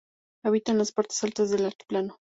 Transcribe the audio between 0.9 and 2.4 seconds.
partes altas del altiplano.